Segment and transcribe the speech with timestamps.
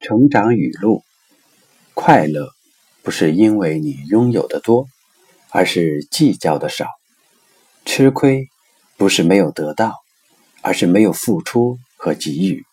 [0.00, 1.04] 成长语录：
[1.92, 2.48] 快乐
[3.02, 4.86] 不是因为你拥有的多，
[5.50, 6.86] 而是计较的少；
[7.84, 8.48] 吃亏
[8.96, 9.94] 不是没有得到，
[10.62, 12.64] 而是没有付出和给予。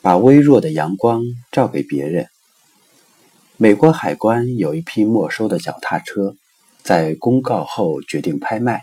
[0.00, 1.22] 把微弱的阳光
[1.52, 2.26] 照给别人。
[3.58, 6.36] 美国海关有一批没收的脚踏车，
[6.82, 8.82] 在公告后决定拍卖。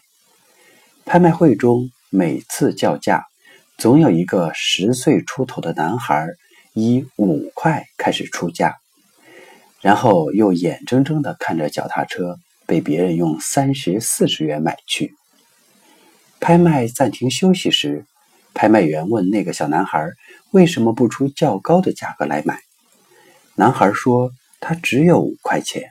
[1.05, 3.25] 拍卖会中，每次叫价，
[3.80, 6.28] 总有一个十岁出头的男孩。
[6.73, 8.77] 以五块开始出价，
[9.81, 15.13] 然后又眼睁睁的看着脚踏车被别人用三十四十元买去。
[16.39, 18.05] 拍卖暂停休息时，
[18.53, 20.09] 拍卖员问那个小男孩
[20.52, 22.59] 为什么不出较高的价格来买。
[23.55, 25.89] 男孩说他只有五块钱。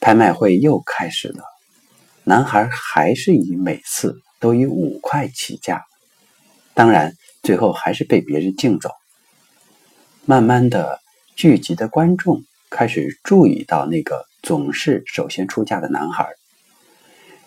[0.00, 1.42] 拍卖会又开始了，
[2.22, 5.84] 男孩还是以每次都以五块起价，
[6.72, 8.90] 当然最后还是被别人竞走。
[10.30, 11.00] 慢慢的，
[11.36, 16.28] 聚集的观众开始注意到那个总是首先出价的男孩。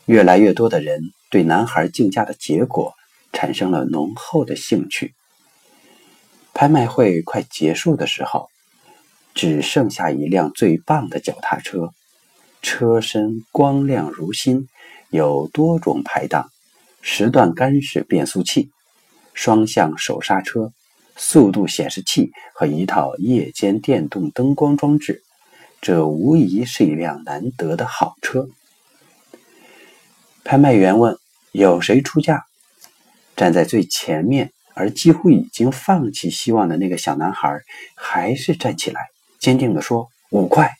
[0.08, 2.96] 越来越多的人对男孩竞价的结果
[3.34, 5.14] 产生了浓厚的兴趣。
[6.56, 8.50] 拍卖会快结束的时候，
[9.36, 11.92] 只剩下一辆最棒的脚踏车，
[12.64, 14.68] 车身光亮如新，
[15.12, 16.50] 有多种排档，
[17.04, 18.72] 十段干式变速器，
[19.36, 20.74] 双向手刹车。
[21.24, 25.22] 速度显示器和一套夜间电动灯光装置，
[25.80, 28.50] 这无疑是一辆难得的好车。
[30.44, 31.16] 拍卖员问
[31.54, 32.46] ：“有谁出价？”
[33.38, 37.62] 站在最前面而几乎已经放弃希望的那个小男孩，
[37.96, 39.02] 还是站起来，
[39.40, 40.74] 坚定地说：“五块。”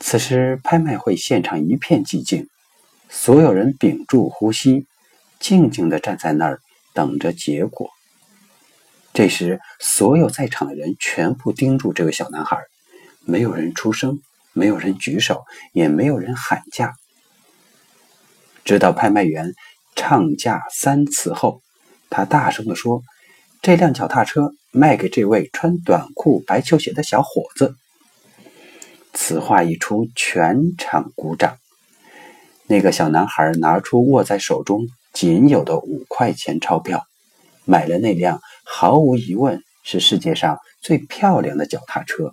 [0.00, 2.46] 此时，拍卖会现场一片寂静，
[3.08, 4.86] 所有人屏住呼吸，
[5.40, 6.60] 静静地站在那儿，
[6.92, 7.90] 等着结果。
[9.14, 12.58] 这时，所有在场的人全部盯住这个小男孩，
[13.26, 14.20] 没有人出声，
[14.54, 16.94] 没有人举手，也没有人喊价。
[18.64, 19.52] 直到拍卖员
[19.94, 21.60] 唱价三次后，
[22.08, 23.02] 他大声地说
[23.60, 27.74] ：“这辆脚踏车卖给这位穿短裤、白球鞋的小伙子。”
[29.12, 31.58] 此话一出，全场鼓掌。
[32.66, 37.04] 那个小男孩拿出握在手中仅有的五块钱钞票，
[37.66, 38.40] 买了那辆。
[38.64, 42.32] 毫无疑问是世界上最漂亮的脚踏车，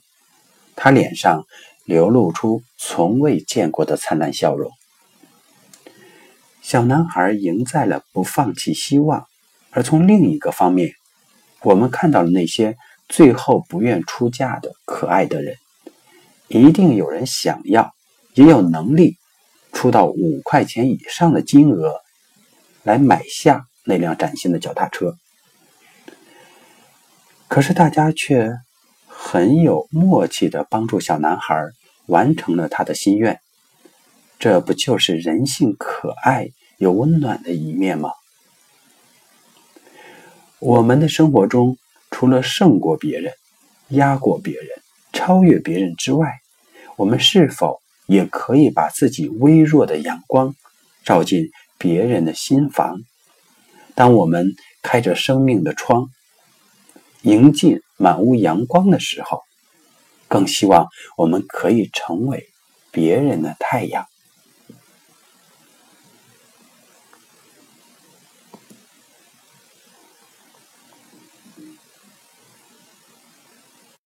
[0.75, 1.43] 他脸上
[1.85, 4.71] 流露出从未见过的灿烂笑容。
[6.61, 9.25] 小男孩赢在了不放弃希望，
[9.71, 10.91] 而从另一个方面，
[11.61, 15.55] 我们看到了那些最后不愿出价的可爱的人。
[16.47, 17.91] 一定有人想要，
[18.35, 19.17] 也有能力
[19.71, 21.95] 出到五块钱以上的金额
[22.83, 25.15] 来买下那辆崭新的脚踏车。
[27.49, 28.59] 可是大家却
[29.07, 31.55] 很有默契的帮助小男孩
[32.05, 33.41] 完成了他的心愿，
[34.37, 38.11] 这不就是人性可爱又温暖的一面吗？
[40.59, 41.75] 我们的生活中，
[42.11, 43.33] 除了胜过别人、
[43.87, 44.67] 压过别人、
[45.11, 46.39] 超越别人之外，
[46.97, 50.53] 我们是否也可以把自己微弱的阳光
[51.03, 51.49] 照进
[51.79, 52.99] 别人的心房？
[53.95, 56.11] 当我们开着生命的窗。
[57.21, 59.43] 迎进满屋阳光的时候，
[60.27, 60.87] 更希望
[61.17, 62.49] 我们可以成为
[62.91, 64.05] 别人的太阳。